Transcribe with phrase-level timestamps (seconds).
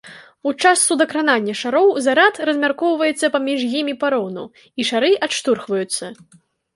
[0.51, 4.47] У час судакранання шароў зарад размяркоўваецца паміж імі пароўну,
[4.81, 6.05] і шары адштурхваюцца.